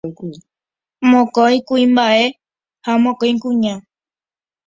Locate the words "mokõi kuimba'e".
1.09-2.25